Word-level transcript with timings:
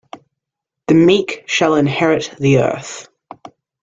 The 0.87 0.95
meek 0.95 1.43
shall 1.45 1.75
inherit 1.75 2.33
the 2.39 2.57
earth. 2.61 3.07